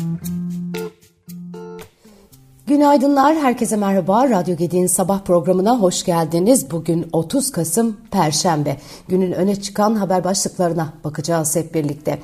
Mm-hmm. 0.00 0.39
Günaydınlar, 2.70 3.36
herkese 3.36 3.76
merhaba. 3.76 4.30
Radyo 4.30 4.56
Gedi'nin 4.56 4.86
sabah 4.86 5.20
programına 5.20 5.80
hoş 5.80 6.04
geldiniz. 6.04 6.70
Bugün 6.70 7.06
30 7.12 7.52
Kasım 7.52 7.96
Perşembe. 8.10 8.76
Günün 9.08 9.32
öne 9.32 9.56
çıkan 9.56 9.94
haber 9.94 10.24
başlıklarına 10.24 10.92
bakacağız 11.04 11.56
hep 11.56 11.74
birlikte. 11.74 12.18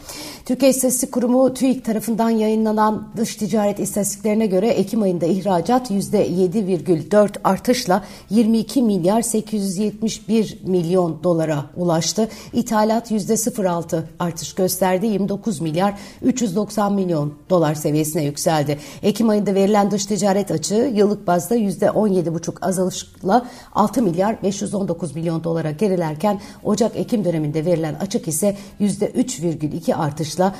Türkiye 0.44 0.70
İstatistik 0.70 1.12
Kurumu 1.12 1.54
TÜİK 1.54 1.84
tarafından 1.84 2.30
yayınlanan 2.30 3.08
dış 3.16 3.36
ticaret 3.36 3.80
istatistiklerine 3.80 4.46
göre 4.46 4.68
Ekim 4.68 5.02
ayında 5.02 5.26
ihracat 5.26 5.90
%7,4 5.90 7.28
artışla 7.44 8.04
22 8.30 8.82
milyar 8.82 9.22
871 9.22 10.58
milyon 10.66 11.24
dolara 11.24 11.64
ulaştı. 11.76 12.28
İthalat 12.52 13.10
%0,6 13.10 14.02
artış 14.18 14.54
gösterdi. 14.54 15.06
29 15.06 15.60
milyar 15.60 15.94
390 16.22 16.92
milyon 16.92 17.34
dolar 17.50 17.74
seviyesine 17.74 18.24
yükseldi. 18.24 18.78
Ekim 19.02 19.28
ayında 19.28 19.54
verilen 19.54 19.90
dış 19.90 20.06
ticaret 20.06 20.35
ticaret 20.36 20.50
açığı 20.50 20.92
yıllık 20.94 21.26
bazda 21.26 21.56
%17,5 21.56 22.66
azalışla 22.66 23.46
6 23.74 24.02
milyar 24.02 24.42
519 24.42 25.14
milyon 25.14 25.44
dolara 25.44 25.70
gerilerken 25.70 26.40
Ocak-Ekim 26.64 27.24
döneminde 27.24 27.64
verilen 27.64 27.94
açık 27.94 28.28
ise 28.28 28.56
%3,2 28.80 29.94
artışla 29.94 30.54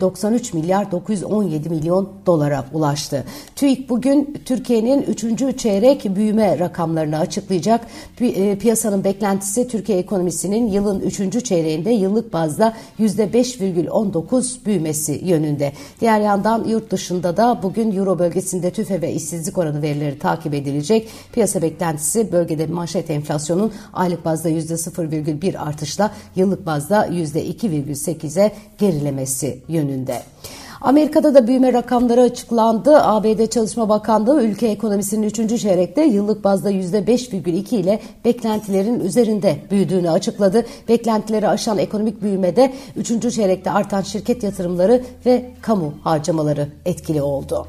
93 0.00 0.54
e, 0.54 0.58
milyar 0.58 0.90
917 0.90 1.68
milyon 1.68 2.08
dolara 2.26 2.64
ulaştı. 2.72 3.24
TÜİK 3.56 3.90
bugün 3.90 4.40
Türkiye'nin 4.44 5.02
3. 5.02 5.58
çeyrek 5.58 6.16
büyüme 6.16 6.58
rakamlarını 6.58 7.18
açıklayacak. 7.18 7.80
E, 8.20 8.58
piyasanın 8.58 9.04
beklentisi 9.04 9.68
Türkiye 9.68 9.98
ekonomisinin 9.98 10.68
yılın 10.68 11.00
3. 11.00 11.44
çeyreğinde 11.44 11.90
yıllık 11.90 12.32
bazda 12.32 12.74
%5,19 12.98 14.66
büyümesi 14.66 15.20
yönünde. 15.24 15.72
Diğer 16.00 16.20
yandan 16.20 16.64
yurt 16.64 16.90
dışında 16.90 17.36
da 17.36 17.60
bugün 17.62 17.96
Euro 17.96 18.18
bölgesinde 18.18 18.70
tüfe 18.70 19.02
ve 19.02 19.13
işsizlik 19.14 19.58
oranı 19.58 19.82
verileri 19.82 20.18
takip 20.18 20.54
edilecek. 20.54 21.08
Piyasa 21.32 21.62
beklentisi 21.62 22.32
bölgede 22.32 22.66
manşet 22.66 23.10
enflasyonun 23.10 23.72
aylık 23.92 24.24
bazda 24.24 24.50
%0,1 24.50 25.58
artışla 25.58 26.10
yıllık 26.36 26.66
bazda 26.66 27.06
%2,8'e 27.06 28.52
gerilemesi 28.78 29.58
yönünde. 29.68 30.22
Amerika'da 30.84 31.34
da 31.34 31.46
büyüme 31.46 31.72
rakamları 31.72 32.20
açıklandı. 32.20 32.96
ABD 33.02 33.46
Çalışma 33.46 33.88
Bakanlığı 33.88 34.42
ülke 34.42 34.66
ekonomisinin 34.66 35.26
3. 35.26 35.60
çeyrekte 35.60 36.02
yıllık 36.02 36.44
bazda 36.44 36.72
%5,2 36.72 37.76
ile 37.76 38.00
beklentilerin 38.24 39.00
üzerinde 39.00 39.56
büyüdüğünü 39.70 40.10
açıkladı. 40.10 40.66
Beklentileri 40.88 41.48
aşan 41.48 41.78
ekonomik 41.78 42.22
büyümede 42.22 42.72
3. 42.96 43.34
çeyrekte 43.34 43.70
artan 43.70 44.02
şirket 44.02 44.42
yatırımları 44.42 45.02
ve 45.26 45.50
kamu 45.62 45.94
harcamaları 46.02 46.68
etkili 46.84 47.22
oldu. 47.22 47.66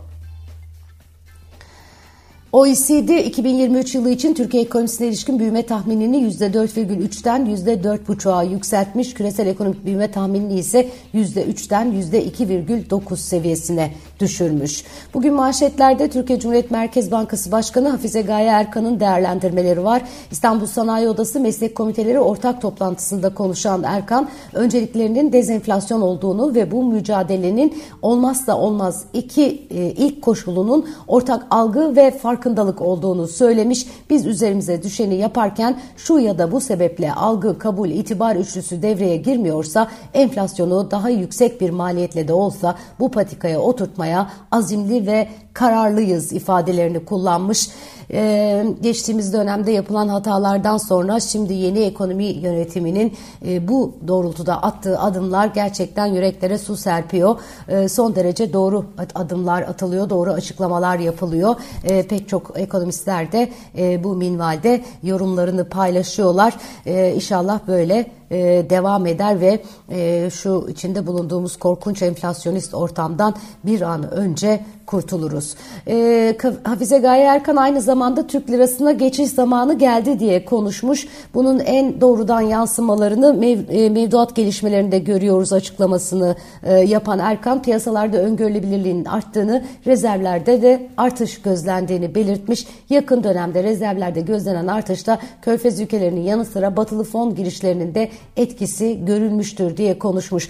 OECD 2.56 3.10
2023 3.26 3.96
yılı 3.96 4.10
için 4.10 4.34
Türkiye 4.34 4.64
ekonomisine 4.64 5.08
ilişkin 5.08 5.40
büyüme 5.40 5.66
tahminini 5.66 6.18
%4,3'ten 6.18 7.46
%4,5'a 7.46 8.44
yükseltmiş. 8.44 9.14
Küresel 9.14 9.48
ekonomik 9.48 9.86
büyüme 9.86 10.12
tahminini 10.12 10.60
ise 10.60 10.90
%3'ten 11.14 11.92
%2,9 11.92 13.18
seviyesine 13.18 13.92
düşürmüş. 14.20 14.84
Bugün 15.14 15.34
manşetlerde 15.34 16.10
Türkiye 16.10 16.40
Cumhuriyet 16.40 16.72
Merkez 16.72 17.12
Bankası 17.12 17.52
Başkanı 17.52 17.90
Hafize 17.90 18.22
Gaye 18.22 18.48
Erkan'ın 18.48 19.00
değerlendirmeleri 19.00 19.84
var. 19.84 20.02
İstanbul 20.32 20.66
Sanayi 20.66 21.10
Odası 21.10 21.40
Meslek 21.40 21.76
Komiteleri 21.76 22.20
ortak 22.20 22.62
toplantısında 22.62 23.34
konuşan 23.34 23.84
Erkan, 23.84 24.30
önceliklerinin 24.54 25.34
dezenflasyon 25.34 26.02
olduğunu 26.02 26.56
ve 26.56 26.72
bu 26.72 26.84
mücadelenin 26.84 27.78
olmazsa 28.02 28.58
olmaz 28.58 29.06
iki 29.14 29.68
e, 29.70 29.76
ilk 29.76 30.22
koşulunun 30.22 30.86
ortak 31.08 31.48
algı 31.52 31.96
ve 31.96 32.12
farkındalık 32.12 32.82
olduğunu 32.82 33.28
söylemiş. 33.28 33.88
Biz 34.10 34.26
üzerimize 34.26 34.84
düşeni 34.84 35.16
yaparken 35.16 35.78
şu 35.98 36.20
ya 36.20 36.38
da 36.38 36.52
bu 36.52 36.62
sebeple 36.62 37.14
algı, 37.14 37.60
kabul, 37.60 37.90
itibar 37.90 38.36
üçlüsü 38.36 38.82
devreye 38.82 39.18
girmiyorsa 39.18 39.88
enflasyonu 40.14 40.92
daha 40.92 41.10
yüksek 41.10 41.62
bir 41.62 41.70
maliyetle 41.70 42.28
de 42.28 42.34
olsa 42.34 42.76
bu 43.00 43.12
patikaya 43.12 43.60
oturtmaya 43.60 44.05
yapmaya 44.06 44.30
azimli 44.52 45.08
ve 45.08 45.28
kararlıyız 45.54 46.34
ifadelerini 46.34 47.06
kullanmış. 47.06 47.70
Ee, 48.12 48.66
geçtiğimiz 48.82 49.34
dönemde 49.34 49.72
yapılan 49.72 50.08
hatalardan 50.08 50.78
sonra 50.78 51.20
şimdi 51.20 51.54
yeni 51.54 51.80
ekonomi 51.80 52.26
yönetiminin 52.26 53.14
e, 53.46 53.68
bu 53.68 53.96
doğrultuda 54.08 54.64
attığı 54.64 55.00
adımlar 55.00 55.48
gerçekten 55.48 56.06
yüreklere 56.06 56.58
su 56.58 56.78
serpiyor. 56.78 57.40
E, 57.68 57.90
son 57.90 58.16
derece 58.16 58.54
doğru 58.54 58.86
adımlar 59.16 59.62
atılıyor, 59.62 60.10
doğru 60.10 60.32
açıklamalar 60.32 61.00
yapılıyor. 61.00 61.56
E, 61.84 62.08
pek 62.08 62.30
çok 62.30 62.52
ekonomistler 62.56 63.32
de 63.32 63.50
e, 63.78 64.04
bu 64.04 64.16
minvalde 64.16 64.82
yorumlarını 65.04 65.70
paylaşıyorlar. 65.70 66.54
E, 66.86 67.14
inşallah 67.16 67.60
böyle 67.68 68.12
e, 68.32 68.66
devam 68.70 69.06
eder 69.06 69.42
ve 69.42 69.62
e, 69.90 70.30
şu 70.30 70.68
içinde 70.70 71.08
bulunduğumuz 71.08 71.58
korkunç 71.58 72.02
enflasyonist 72.02 72.74
ortamdan 72.74 73.36
bir 73.64 73.82
an 73.82 74.12
önce 74.12 74.60
kurtuluruz. 74.86 75.56
E, 75.88 76.38
Hafize 76.64 76.98
Gaye 76.98 77.24
Erkan 77.24 77.56
aynı 77.56 77.82
zamanda 77.82 78.28
Türk 78.28 78.50
lirasına 78.50 78.92
geçiş 78.92 79.30
zamanı 79.30 79.78
geldi 79.78 80.20
diye 80.20 80.46
konuşmuş. 80.46 81.08
Bunun 81.34 81.60
en 81.60 82.02
doğrudan 82.02 82.42
yansımalarını 82.42 83.34
mev, 83.34 83.60
e, 83.70 83.90
mevduat 83.90 84.36
gelişmelerinde 84.36 85.00
görüyoruz 85.00 85.54
açıklamasını 85.54 86.36
e, 86.64 86.74
yapan 86.74 87.20
Erkan 87.20 87.62
piyasalarda 87.62 88.18
öngörülebilirliğin 88.18 89.06
arttığını, 89.06 89.64
rezervlerde 89.86 90.62
de 90.62 90.88
artış 90.98 91.42
gözlendiğini 91.42 92.16
belirtmiş. 92.16 92.68
Yakın 92.90 93.24
dönemde 93.24 93.64
rezervlerde 93.64 94.22
gözlenen 94.22 94.68
artışta 94.68 95.20
Körfez 95.42 95.80
ülkelerinin 95.80 96.22
yanı 96.22 96.46
sıra 96.46 96.78
batılı 96.78 97.04
fon 97.04 97.36
girişlerinin 97.36 97.96
de 97.96 98.10
etkisi 98.38 99.06
görülmüştür 99.06 99.78
diye 99.78 100.00
konuşmuş. 100.00 100.50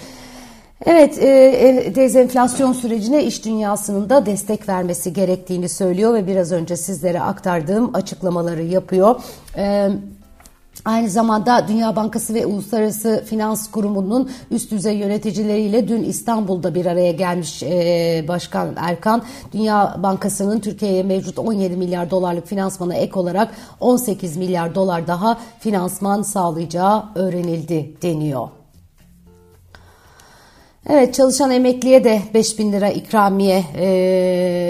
Evet, 0.86 1.18
e, 1.18 1.28
e, 1.28 1.96
dezenflasyon 1.96 2.74
sürecine 2.74 3.24
iş 3.24 3.46
dünyasının 3.46 4.10
da 4.10 4.26
destek 4.26 4.70
vermesi 4.70 5.14
gerektiğini 5.14 5.70
söylüyor 5.70 6.14
ve 6.14 6.28
biraz 6.28 6.52
önce 6.52 6.78
sizlere 6.78 7.22
aktardığım 7.22 7.96
açıklamaları 7.96 8.64
yapıyor. 8.64 9.16
Evet. 9.56 9.92
Aynı 10.86 11.10
zamanda 11.10 11.68
Dünya 11.68 11.96
Bankası 11.96 12.34
ve 12.34 12.46
Uluslararası 12.46 13.24
Finans 13.26 13.72
Kurumu'nun 13.72 14.30
üst 14.52 14.72
düzey 14.72 14.98
yöneticileriyle 14.98 15.88
dün 15.88 16.04
İstanbul'da 16.04 16.76
bir 16.76 16.86
araya 16.86 17.12
gelmiş 17.12 17.64
e, 17.64 18.26
Başkan 18.28 18.74
Erkan. 18.78 19.24
Dünya 19.54 19.96
Bankası'nın 20.04 20.60
Türkiye'ye 20.60 21.04
mevcut 21.04 21.40
17 21.40 21.78
milyar 21.78 22.12
dolarlık 22.12 22.48
finansmana 22.48 22.96
ek 22.96 23.20
olarak 23.20 23.56
18 23.80 24.38
milyar 24.38 24.76
dolar 24.76 25.08
daha 25.08 25.38
finansman 25.60 26.22
sağlayacağı 26.22 27.04
öğrenildi 27.16 27.94
deniyor. 28.02 28.48
Evet 30.90 31.14
çalışan 31.14 31.52
emekliye 31.52 32.04
de 32.04 32.22
5 32.34 32.60
bin 32.60 32.74
lira 32.74 32.90
ikramiye 32.90 33.64
e, 33.76 33.86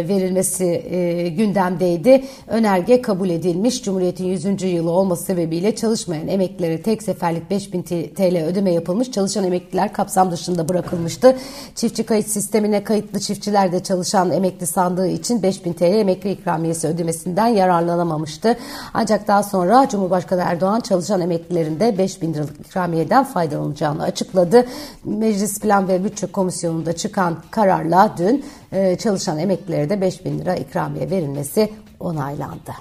verilmesi 0.09 0.65
e, 0.65 1.29
gündemdeydi. 1.29 2.23
Önerge 2.47 3.01
kabul 3.01 3.29
edilmiş. 3.29 3.83
Cumhuriyet'in 3.83 4.25
100. 4.25 4.63
yılı 4.63 4.91
olması 4.91 5.23
sebebiyle 5.23 5.75
çalışmayan 5.75 6.27
emeklilere 6.27 6.81
tek 6.81 7.03
seferlik 7.03 7.49
5 7.49 7.73
bin 7.73 7.81
TL 7.83 8.45
ödeme 8.45 8.73
yapılmış. 8.73 9.11
Çalışan 9.11 9.43
emekliler 9.43 9.93
kapsam 9.93 10.31
dışında 10.31 10.69
bırakılmıştı. 10.69 11.37
Çiftçi 11.75 12.03
kayıt 12.03 12.27
sistemine 12.27 12.83
kayıtlı 12.83 13.19
çiftçiler 13.19 13.71
de 13.71 13.83
çalışan 13.83 14.31
emekli 14.31 14.65
sandığı 14.65 15.07
için 15.07 15.43
5 15.43 15.65
bin 15.65 15.73
TL 15.73 15.83
emekli 15.83 16.31
ikramiyesi 16.31 16.87
ödemesinden 16.87 17.47
yararlanamamıştı. 17.47 18.57
Ancak 18.93 19.27
daha 19.27 19.43
sonra 19.43 19.87
Cumhurbaşkanı 19.89 20.41
Erdoğan 20.45 20.79
çalışan 20.79 21.21
emeklilerin 21.21 21.79
de 21.79 21.97
5 21.97 22.21
bin 22.21 22.33
liralık 22.33 22.59
ikramiyeden 22.59 23.23
faydalanacağını 23.23 24.03
açıkladı. 24.03 24.65
Meclis 25.03 25.59
Plan 25.59 25.87
ve 25.87 26.04
Bütçe 26.05 26.27
Komisyonu'nda 26.27 26.93
çıkan 26.93 27.43
kararla 27.51 28.15
dün 28.17 28.45
e, 28.71 28.95
çalışan 28.95 29.39
emeklilere 29.39 29.89
de 29.89 30.01
5 30.01 30.25
bin 30.25 30.39
lira 30.39 30.55
ikramiye 30.55 31.09
verilmesi 31.09 31.71
onaylandı. 31.99 32.71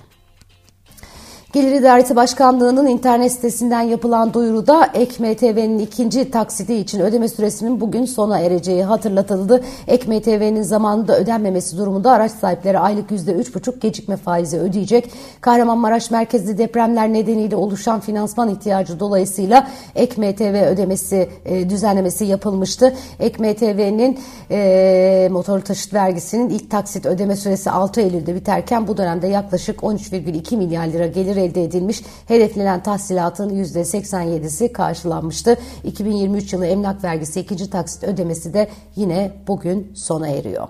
Gelir 1.55 1.73
İdaresi 1.73 2.17
Başkanlığı'nın 2.17 2.87
internet 2.87 3.33
sitesinden 3.33 3.81
yapılan 3.81 4.35
duyuruda 4.35 4.91
Ek 4.95 5.25
MTV'nin 5.25 5.79
ikinci 5.79 6.31
taksidi 6.31 6.73
için 6.73 7.01
ödeme 7.01 7.29
süresinin 7.29 7.81
bugün 7.81 8.05
sona 8.05 8.39
ereceği 8.39 8.85
hatırlatıldı. 8.85 9.65
Ek 9.87 10.09
MTV'nin 10.09 10.63
zamanında 10.63 11.19
ödenmemesi 11.19 11.79
durumunda 11.79 12.13
araç 12.13 12.33
sahipleri 12.33 12.79
aylık 12.79 13.11
%3,5 13.11 13.81
gecikme 13.81 14.17
faizi 14.17 14.59
ödeyecek. 14.59 15.11
Kahramanmaraş 15.41 16.11
merkezli 16.11 16.59
depremler 16.59 17.13
nedeniyle 17.13 17.57
oluşan 17.57 18.01
finansman 18.01 18.49
ihtiyacı 18.49 19.01
dolayısıyla 19.01 19.69
Ek 19.95 20.21
MTV 20.21 20.67
ödemesi 20.67 21.29
e, 21.45 21.71
düzenlemesi 21.71 22.25
yapılmıştı. 22.25 22.95
Ek 23.21 23.43
MTV'nin 23.43 24.19
e, 24.51 25.29
motorlu 25.31 25.63
taşıt 25.63 25.95
vergisinin 25.95 26.49
ilk 26.49 26.71
taksit 26.71 27.07
ödeme 27.07 27.37
süresi 27.37 27.71
6 27.71 28.01
Eylül'de 28.01 28.35
biterken 28.35 28.89
bu 28.89 28.97
dönemde 28.97 29.27
yaklaşık 29.27 29.81
13,2 29.81 30.57
milyar 30.57 30.87
lira 30.87 31.07
gelir 31.07 31.44
elde 31.45 31.65
edilmiş. 31.65 32.03
Hedeflenen 32.29 32.83
tahsilatın 32.83 33.51
%87'si 33.51 34.73
karşılanmıştı. 34.73 35.57
2023 35.85 36.53
yılı 36.53 36.67
emlak 36.67 37.05
vergisi 37.05 37.41
ikinci 37.41 37.71
taksit 37.71 38.05
ödemesi 38.05 38.55
de 38.55 38.69
yine 38.97 39.33
bugün 39.47 39.93
sona 39.95 40.29
eriyor. 40.29 40.69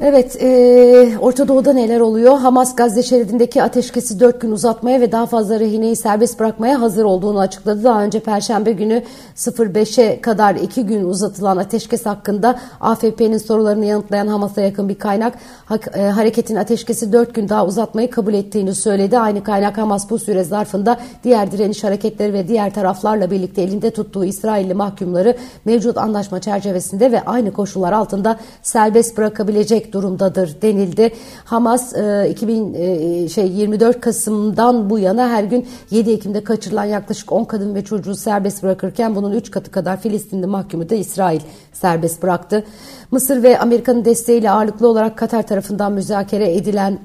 Evet, 0.00 0.42
e, 0.42 1.18
Orta 1.20 1.48
Doğu'da 1.48 1.72
neler 1.72 2.00
oluyor? 2.00 2.38
Hamas 2.38 2.76
Gazze 2.76 3.02
şeridindeki 3.02 3.62
ateşkesi 3.62 4.20
4 4.20 4.40
gün 4.40 4.50
uzatmaya 4.50 5.00
ve 5.00 5.12
daha 5.12 5.26
fazla 5.26 5.60
rehineyi 5.60 5.96
serbest 5.96 6.40
bırakmaya 6.40 6.80
hazır 6.80 7.04
olduğunu 7.04 7.40
açıkladı. 7.40 7.84
Daha 7.84 8.02
önce 8.02 8.20
Perşembe 8.20 8.72
günü 8.72 9.02
05'e 9.36 10.20
kadar 10.20 10.54
2 10.54 10.86
gün 10.86 11.04
uzatılan 11.04 11.56
ateşkes 11.56 12.06
hakkında 12.06 12.58
AFP'nin 12.80 13.38
sorularını 13.38 13.84
yanıtlayan 13.84 14.26
Hamas'a 14.26 14.60
yakın 14.60 14.88
bir 14.88 14.98
kaynak 14.98 15.34
e, 15.94 16.02
hareketin 16.02 16.56
ateşkesi 16.56 17.12
4 17.12 17.34
gün 17.34 17.48
daha 17.48 17.66
uzatmayı 17.66 18.10
kabul 18.10 18.34
ettiğini 18.34 18.74
söyledi. 18.74 19.18
Aynı 19.18 19.44
kaynak 19.44 19.78
Hamas 19.78 20.10
bu 20.10 20.18
süre 20.18 20.44
zarfında 20.44 20.98
diğer 21.24 21.52
direniş 21.52 21.84
hareketleri 21.84 22.32
ve 22.32 22.48
diğer 22.48 22.74
taraflarla 22.74 23.30
birlikte 23.30 23.62
elinde 23.62 23.90
tuttuğu 23.90 24.24
İsrailli 24.24 24.74
mahkumları 24.74 25.36
mevcut 25.64 25.98
anlaşma 25.98 26.40
çerçevesinde 26.40 27.12
ve 27.12 27.24
aynı 27.24 27.52
koşullar 27.52 27.92
altında 27.92 28.36
serbest 28.62 29.16
bırakabilecek 29.16 29.85
durumdadır 29.92 30.62
denildi. 30.62 31.12
Hamas 31.44 31.92
2000 32.30 32.74
e, 32.74 32.84
e, 32.84 33.28
şey 33.28 33.48
24 33.48 34.00
Kasım'dan 34.00 34.90
bu 34.90 34.98
yana 34.98 35.28
her 35.28 35.44
gün 35.44 35.66
7 35.90 36.10
Ekim'de 36.10 36.44
kaçırılan 36.44 36.84
yaklaşık 36.84 37.32
10 37.32 37.44
kadın 37.44 37.74
ve 37.74 37.84
çocuğu 37.84 38.14
serbest 38.14 38.62
bırakırken 38.62 39.16
bunun 39.16 39.32
3 39.32 39.50
katı 39.50 39.70
kadar 39.70 40.00
Filistinli 40.00 40.46
mahkumu 40.46 40.90
da 40.90 40.94
İsrail 40.94 41.40
serbest 41.72 42.22
bıraktı. 42.22 42.64
Mısır 43.10 43.42
ve 43.42 43.58
Amerika'nın 43.58 44.04
desteğiyle 44.04 44.50
ağırlıklı 44.50 44.88
olarak 44.88 45.18
Katar 45.18 45.46
tarafından 45.46 45.92
müzakere 45.92 46.54
edilen 46.54 46.98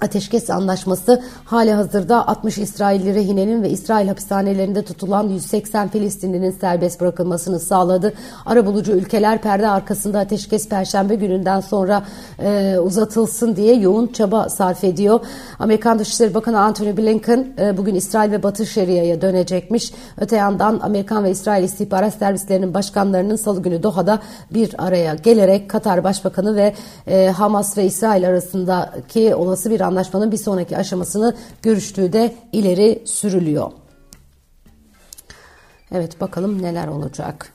Ateşkes 0.00 0.50
anlaşması 0.50 1.22
hali 1.44 1.72
hazırda 1.72 2.28
60 2.28 2.58
İsrailli 2.58 3.14
rehinenin 3.14 3.62
ve 3.62 3.70
İsrail 3.70 4.08
hapishanelerinde 4.08 4.82
tutulan 4.82 5.28
180 5.28 5.88
Filistinlinin 5.88 6.50
serbest 6.50 7.00
bırakılmasını 7.00 7.60
sağladı. 7.60 8.12
Arabulucu 8.46 8.92
ülkeler 8.92 9.42
perde 9.42 9.68
arkasında 9.68 10.18
ateşkes 10.18 10.68
perşembe 10.68 11.14
gününden 11.14 11.60
sonra 11.60 12.04
e, 12.38 12.78
uzatılsın 12.78 13.56
diye 13.56 13.74
yoğun 13.74 14.06
çaba 14.06 14.48
sarf 14.48 14.84
ediyor. 14.84 15.20
Amerikan 15.58 15.98
Dışişleri 15.98 16.34
Bakanı 16.34 16.60
Antony 16.60 16.96
Blinken 16.96 17.46
e, 17.58 17.76
bugün 17.76 17.94
İsrail 17.94 18.32
ve 18.32 18.42
Batı 18.42 18.66
Şeria'ya 18.66 19.20
dönecekmiş. 19.20 19.92
Öte 20.20 20.36
yandan 20.36 20.80
Amerikan 20.82 21.24
ve 21.24 21.30
İsrail 21.30 21.64
istihbarat 21.64 22.14
servislerinin 22.14 22.74
başkanlarının 22.74 23.36
salı 23.36 23.62
günü 23.62 23.82
Doha'da 23.82 24.18
bir 24.50 24.86
araya 24.86 25.14
gelerek 25.14 25.70
Katar 25.70 26.04
Başbakanı 26.04 26.56
ve 26.56 26.74
e, 27.06 27.28
Hamas 27.28 27.78
ve 27.78 27.84
İsrail 27.84 28.28
arasındaki 28.28 29.34
olası 29.34 29.70
bir 29.70 29.80
anlaşmanın 29.90 30.32
bir 30.32 30.36
sonraki 30.36 30.76
aşamasını 30.76 31.36
görüştüğü 31.62 32.12
de 32.12 32.34
ileri 32.52 33.02
sürülüyor. 33.04 33.72
Evet 35.92 36.20
bakalım 36.20 36.62
neler 36.62 36.88
olacak. 36.88 37.52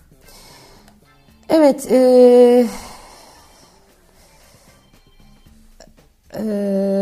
Evet. 1.49 1.91
E, 1.91 2.67
e, 6.33 6.94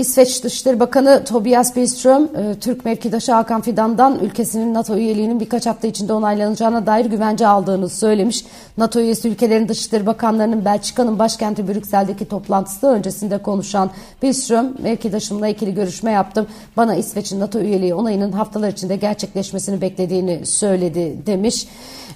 İsveç 0.00 0.44
Dışişleri 0.44 0.80
Bakanı 0.80 1.24
Tobias 1.24 1.76
Billström, 1.76 2.22
e, 2.22 2.54
Türk 2.60 2.84
mevkidaşı 2.84 3.32
Hakan 3.32 3.60
Fidan'dan 3.60 4.18
ülkesinin 4.18 4.74
NATO 4.74 4.96
üyeliğinin 4.96 5.40
birkaç 5.40 5.66
hafta 5.66 5.88
içinde 5.88 6.12
onaylanacağına 6.12 6.86
dair 6.86 7.04
güvence 7.04 7.46
aldığını 7.46 7.88
söylemiş. 7.88 8.44
NATO 8.78 9.00
üyesi 9.00 9.28
ülkelerin 9.28 9.68
Dışişleri 9.68 10.06
Bakanlarının 10.06 10.64
Belçika'nın 10.64 11.18
başkenti 11.18 11.68
Brüksel'deki 11.68 12.28
toplantısı 12.28 12.86
öncesinde 12.86 13.38
konuşan 13.38 13.90
Billström, 14.22 14.74
mevkidaşımla 14.82 15.48
ikili 15.48 15.74
görüşme 15.74 16.10
yaptım. 16.10 16.46
Bana 16.76 16.94
İsveç'in 16.94 17.40
NATO 17.40 17.58
üyeliği 17.58 17.94
onayının 17.94 18.32
haftalar 18.32 18.68
içinde 18.68 18.96
gerçekleşmesini 18.96 19.80
beklediğini 19.80 20.46
söyledi 20.46 21.26
demiş. 21.26 21.66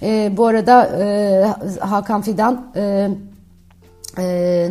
E, 0.03 0.33
bu 0.37 0.47
arada 0.47 0.87
e, 0.87 1.81
Hakan 1.81 2.23
Fidan... 2.23 2.67
E, 2.77 3.09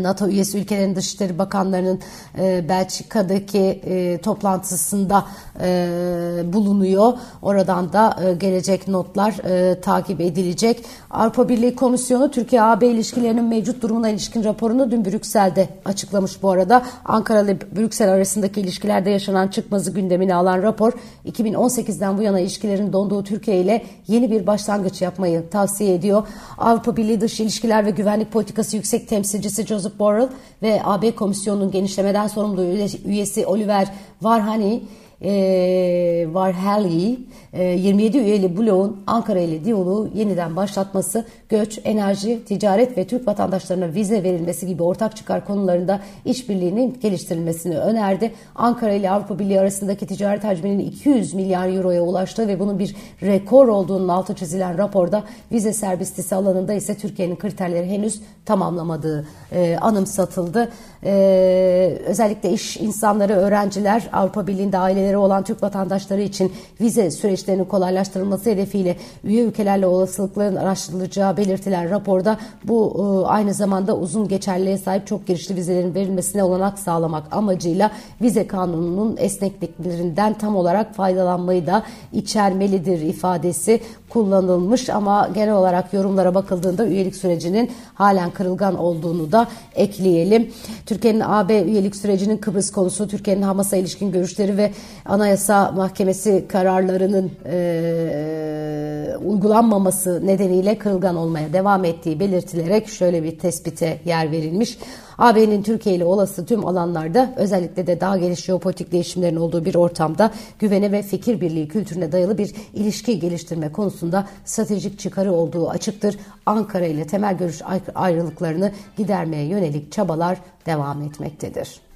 NATO 0.04 0.28
üyesi 0.28 0.58
ülkelerin 0.58 0.96
Dışişleri 0.96 1.40
Bakanlarının 1.40 2.00
e, 2.38 2.70
Belçika'daki 2.70 3.60
e, 3.60 4.18
toplantısında 4.18 5.26
e, 5.62 6.44
bulunuyor. 6.46 7.14
Oradan 7.42 7.94
da 7.94 8.18
gelecek 8.40 8.88
notlar 8.88 9.36
takip 9.82 10.22
edilecek. 10.22 10.86
Avrupa 11.12 11.50
Birliği 11.50 11.76
Komisyonu 11.76 12.32
Türkiye-AB 12.32 12.88
ilişkilerinin 12.88 13.44
mevcut 13.44 13.82
durumuna 13.82 14.10
ilişkin 14.10 14.44
raporunu 14.44 14.92
dün 14.92 15.06
Brüksel'de 15.06 15.70
açıklamış 15.86 16.44
bu 16.44 16.50
arada. 16.50 16.86
Ankara 17.06 17.42
ile 17.42 17.58
Brüksel 17.76 18.10
arasındaki 18.10 18.62
ilişkilerde 18.62 19.10
yaşanan 19.10 19.48
çıkmazı 19.48 19.92
gündemine 19.92 20.36
alan 20.36 20.62
rapor 20.62 20.92
2018'den 21.26 22.18
bu 22.18 22.22
yana 22.22 22.40
ilişkilerin 22.40 22.94
donduğu 22.94 23.24
Türkiye 23.24 23.62
ile 23.62 23.86
yeni 24.08 24.32
bir 24.32 24.48
başlangıç 24.48 25.02
yapmayı 25.02 25.50
tavsiye 25.50 25.94
ediyor. 25.94 26.28
Avrupa 26.58 26.98
Birliği 26.98 27.22
Dış 27.22 27.40
İlişkiler 27.40 27.86
ve 27.86 27.90
Güvenlik 27.90 28.32
Politikası 28.32 28.76
Yüksek 28.76 29.08
Temsil 29.10 29.33
temsilcisi 29.34 29.66
Joseph 29.66 30.00
Borrell 30.00 30.30
ve 30.62 30.82
AB 30.84 31.16
Komisyonu'nun 31.16 31.72
genişlemeden 31.72 32.28
sorumlu 32.28 32.64
üyesi 33.06 33.46
Oliver 33.46 33.88
Varhani 34.22 34.84
e, 35.24 36.28
Varhelyi 36.34 37.20
e, 37.54 37.64
27 37.64 38.18
üyeli 38.18 38.58
bloğun 38.58 39.04
Ankara 39.08 39.40
ile 39.40 39.66
diyaloğu 39.66 40.10
yeniden 40.16 40.56
başlatması, 40.56 41.26
göç, 41.50 41.80
enerji, 41.84 42.46
ticaret 42.46 42.98
ve 42.98 43.08
Türk 43.08 43.28
vatandaşlarına 43.28 43.94
vize 43.94 44.24
verilmesi 44.24 44.68
gibi 44.68 44.84
ortak 44.84 45.16
çıkar 45.16 45.46
konularında 45.46 46.00
işbirliğinin 46.26 47.00
geliştirilmesini 47.02 47.78
önerdi. 47.78 48.34
Ankara 48.56 48.92
ile 48.94 49.12
Avrupa 49.12 49.40
Birliği 49.40 49.60
arasındaki 49.60 50.08
ticaret 50.08 50.44
hacminin 50.44 50.80
200 50.80 51.34
milyar 51.34 51.70
euroya 51.70 52.02
ulaştığı 52.02 52.48
ve 52.48 52.60
bunun 52.60 52.80
bir 52.80 52.96
rekor 53.24 53.68
olduğunun 53.68 54.08
altı 54.08 54.36
çizilen 54.36 54.78
raporda 54.78 55.24
vize 55.52 55.74
serbestisi 55.74 56.36
alanında 56.36 56.74
ise 56.74 56.98
Türkiye'nin 56.98 57.36
kriterleri 57.36 57.90
henüz 57.90 58.22
tamamlamadığı 58.46 59.28
e, 59.52 59.78
anımsatıldı. 59.82 60.72
E, 61.04 61.98
özellikle 62.06 62.52
iş 62.52 62.78
insanları, 62.78 63.34
öğrenciler, 63.34 64.10
Avrupa 64.14 64.48
Birliği'nde 64.48 64.78
aileleri 65.14 65.18
olan 65.18 65.44
Türk 65.44 65.64
vatandaşları 65.64 66.22
için 66.22 66.52
vize 66.82 67.12
süreçlerinin 67.12 67.66
kolaylaştırılması 67.66 68.50
hedefiyle 68.50 68.98
üye 69.24 69.44
ülkelerle 69.44 69.88
olasılıkların 69.88 70.56
araştırılacağı 70.56 71.38
belirtilen 71.38 71.90
raporda 71.90 72.38
bu 72.64 72.94
e, 72.98 73.28
aynı 73.28 73.54
zamanda 73.54 73.98
uzun 73.98 74.28
geçerliliğe 74.28 74.78
sahip 74.78 75.08
çok 75.08 75.28
girişli 75.28 75.56
vizelerin 75.56 75.96
verilmesine 75.96 76.44
olanak 76.44 76.80
sağlamak 76.80 77.24
amacıyla 77.32 77.92
vize 78.22 78.48
kanununun 78.48 79.18
esnekliklerinden 79.18 80.34
tam 80.34 80.56
olarak 80.56 80.96
faydalanmayı 80.96 81.68
da 81.68 81.84
içermelidir 82.14 83.02
ifadesi 83.02 83.80
kullanılmış 84.14 84.90
ama 84.90 85.30
genel 85.34 85.54
olarak 85.54 85.94
yorumlara 85.94 86.36
bakıldığında 86.36 86.86
üyelik 86.86 87.16
sürecinin 87.16 87.72
halen 87.94 88.32
kırılgan 88.32 88.76
olduğunu 88.76 89.32
da 89.32 89.48
ekleyelim. 89.76 90.52
Türkiye'nin 90.86 91.24
AB 91.26 91.62
üyelik 91.62 91.96
sürecinin 91.96 92.38
Kıbrıs 92.38 92.72
konusu, 92.72 93.08
Türkiye'nin 93.08 93.42
Hamas'a 93.42 93.78
ilişkin 93.78 94.12
görüşleri 94.12 94.58
ve 94.58 94.72
Anayasa 95.06 95.72
Mahkemesi 95.72 96.46
kararlarının 96.48 97.32
e, 97.46 99.18
uygulanmaması 99.26 100.28
nedeniyle 100.28 100.78
kırılgan 100.78 101.16
olmaya 101.16 101.54
devam 101.54 101.86
ettiği 101.86 102.20
belirtilerek 102.20 102.90
şöyle 102.90 103.24
bir 103.24 103.40
tespite 103.40 104.00
yer 104.06 104.32
verilmiş. 104.32 104.78
AB'nin 105.18 105.64
Türkiye 105.64 105.96
ile 105.96 106.06
olası 106.06 106.46
tüm 106.46 106.66
alanlarda 106.66 107.34
özellikle 107.38 107.88
de 107.88 108.02
daha 108.02 108.18
geniş 108.18 108.44
jeopolitik 108.44 108.92
değişimlerin 108.92 109.36
olduğu 109.36 109.66
bir 109.66 109.76
ortamda 109.76 110.32
güvene 110.60 110.92
ve 110.92 111.02
fikir 111.02 111.42
birliği 111.42 111.68
kültürüne 111.68 112.12
dayalı 112.12 112.38
bir 112.38 112.56
ilişki 112.74 113.20
geliştirme 113.20 113.72
konusunda 113.72 114.28
stratejik 114.46 115.00
çıkarı 115.00 115.34
olduğu 115.34 115.70
açıktır. 115.70 116.18
Ankara 116.46 116.86
ile 116.86 117.08
temel 117.08 117.38
görüş 117.38 117.62
ayrılıklarını 117.96 118.72
gidermeye 118.98 119.46
yönelik 119.46 119.92
çabalar 119.92 120.38
devam 120.66 121.02
etmektedir. 121.02 121.93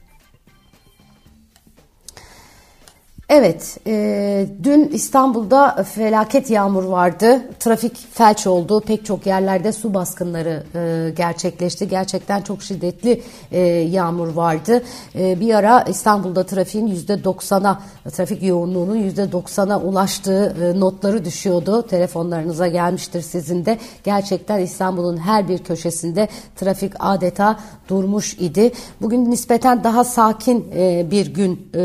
Evet, 3.30 3.78
e, 3.88 4.46
dün 4.64 4.88
İstanbul'da 4.88 5.84
felaket 5.96 6.50
yağmur 6.50 6.84
vardı. 6.84 7.42
Trafik 7.60 8.14
felç 8.14 8.48
oldu. 8.48 8.82
Pek 8.82 9.06
çok 9.06 9.26
yerlerde 9.26 9.72
su 9.72 9.94
baskınları 9.94 10.64
e, 10.76 11.10
gerçekleşti. 11.16 11.88
Gerçekten 11.88 12.42
çok 12.42 12.64
şiddetli 12.64 13.22
e, 13.52 13.60
yağmur 13.68 14.28
vardı. 14.28 14.84
E, 15.16 15.40
bir 15.40 15.54
ara 15.54 15.82
İstanbul'da 15.82 16.46
trafiğin 16.46 16.88
%90'a, 16.88 17.80
trafik 18.12 18.44
yoğunluğunun 18.44 18.98
%90'a 18.98 19.82
ulaştığı 19.82 20.56
e, 20.62 20.80
notları 20.80 21.26
düşüyordu. 21.26 21.82
Telefonlarınıza 21.82 22.68
gelmiştir 22.68 23.22
sizin 23.22 23.66
de. 23.66 23.78
Gerçekten 24.04 24.60
İstanbul'un 24.60 25.18
her 25.18 25.48
bir 25.48 25.58
köşesinde 25.58 26.28
trafik 26.56 26.94
adeta 27.00 27.60
durmuş 27.90 28.34
idi. 28.34 28.72
Bugün 29.02 29.32
nispeten 29.32 29.84
daha 29.84 30.04
sakin 30.04 30.68
e, 30.76 31.12
bir 31.12 31.34
gün 31.34 31.70
e, 31.76 31.80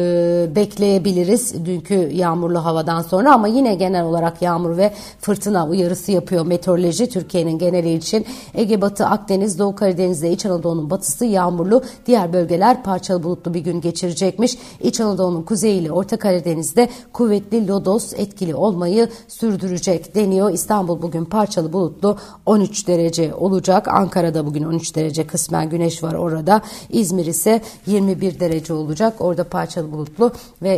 bekleyebiliriz. 0.57 1.32
Karadeniz 1.33 1.65
dünkü 1.65 1.95
yağmurlu 1.95 2.65
havadan 2.65 3.03
sonra 3.03 3.35
ama 3.35 3.49
yine 3.49 3.75
genel 3.75 4.05
olarak 4.05 4.43
yağmur 4.43 4.77
ve 4.77 4.93
fırtına 5.21 5.69
uyarısı 5.69 6.13
yapıyor 6.13 6.47
meteoroloji 6.47 7.09
Türkiye'nin 7.09 7.59
geneli 7.59 7.95
için. 7.95 8.27
Ege 8.55 8.81
Batı 8.81 9.07
Akdeniz, 9.07 9.59
Doğu 9.59 9.75
Karadeniz'de 9.75 10.33
İç 10.33 10.47
Anadolu'nun 10.47 10.91
batısı 10.91 11.25
yağmurlu, 11.25 11.83
diğer 12.07 12.33
bölgeler 12.33 12.83
parçalı 12.83 13.23
bulutlu 13.23 13.55
bir 13.55 13.61
gün 13.61 13.81
geçirecekmiş. 13.81 14.59
İç 14.81 15.01
Anadolu'nun 15.01 15.43
kuzeyi 15.43 15.81
ile 15.81 15.93
Orta 15.93 16.17
Karadeniz'de 16.17 16.89
kuvvetli 17.13 17.69
lodos 17.69 18.13
etkili 18.13 18.55
olmayı 18.55 19.09
sürdürecek 19.29 20.15
deniyor. 20.15 20.51
İstanbul 20.51 21.03
bugün 21.03 21.25
parçalı 21.25 21.73
bulutlu 21.73 22.19
13 22.47 22.89
derece 22.89 23.35
olacak. 23.35 23.89
Ankara'da 23.89 24.47
bugün 24.47 24.65
13 24.65 24.97
derece 24.97 25.27
kısmen 25.27 25.71
güneş 25.71 26.03
var 26.03 26.15
orada. 26.15 26.63
İzmir 26.91 27.27
ise 27.27 27.61
21 27.87 28.41
derece 28.41 28.73
olacak. 28.73 29.15
Orada 29.21 29.45
parçalı 29.45 29.93
bulutlu 29.93 30.33
ve 30.63 30.71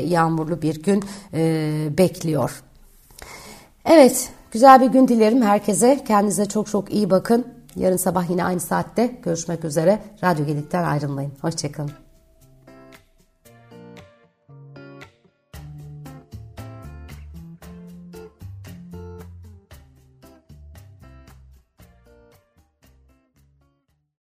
yağmurlu 0.45 0.63
bir 0.63 0.83
gün 0.83 1.05
e, 1.35 1.89
bekliyor. 1.99 2.63
Evet, 3.85 4.31
güzel 4.51 4.81
bir 4.81 4.87
gün 4.87 5.09
dilerim 5.09 5.43
herkese. 5.43 6.05
Kendinize 6.05 6.47
çok 6.47 6.67
çok 6.67 6.93
iyi 6.93 7.11
bakın. 7.11 7.47
Yarın 7.77 7.97
sabah 7.97 8.31
yine 8.31 8.45
aynı 8.45 8.61
saatte 8.61 9.19
görüşmek 9.23 9.65
üzere. 9.65 9.99
Radyo 10.25 10.47
Gedik'ten 10.47 10.85
ayrılmayın. 10.85 11.33
Hoşçakalın. 11.41 12.04